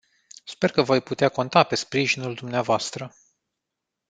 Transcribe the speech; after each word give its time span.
Sper 0.45 0.71
că 0.71 0.81
voi 0.81 1.01
putea 1.01 1.29
conta 1.29 1.63
pe 1.63 1.75
sprijinul 1.75 2.33
dumneavoastră. 2.33 3.15